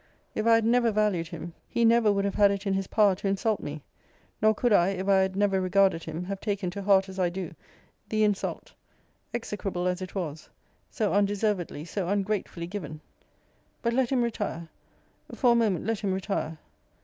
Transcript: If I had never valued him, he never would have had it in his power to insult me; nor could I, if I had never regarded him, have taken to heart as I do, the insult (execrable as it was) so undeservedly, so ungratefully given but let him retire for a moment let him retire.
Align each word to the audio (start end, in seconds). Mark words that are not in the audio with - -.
If 0.33 0.47
I 0.47 0.55
had 0.55 0.65
never 0.65 0.91
valued 0.91 1.27
him, 1.27 1.53
he 1.69 1.85
never 1.85 2.11
would 2.11 2.25
have 2.25 2.33
had 2.33 2.49
it 2.49 2.65
in 2.65 2.73
his 2.73 2.87
power 2.87 3.13
to 3.13 3.27
insult 3.27 3.59
me; 3.59 3.83
nor 4.41 4.55
could 4.55 4.73
I, 4.73 4.87
if 4.89 5.07
I 5.07 5.17
had 5.19 5.35
never 5.35 5.61
regarded 5.61 6.05
him, 6.05 6.23
have 6.23 6.39
taken 6.41 6.71
to 6.71 6.81
heart 6.81 7.07
as 7.07 7.19
I 7.19 7.29
do, 7.29 7.53
the 8.09 8.23
insult 8.23 8.73
(execrable 9.31 9.85
as 9.87 10.01
it 10.01 10.15
was) 10.15 10.49
so 10.89 11.13
undeservedly, 11.13 11.85
so 11.85 12.07
ungratefully 12.07 12.65
given 12.65 12.99
but 13.83 13.93
let 13.93 14.09
him 14.11 14.23
retire 14.23 14.67
for 15.35 15.51
a 15.51 15.55
moment 15.55 15.85
let 15.85 15.99
him 15.99 16.13
retire. 16.15 16.57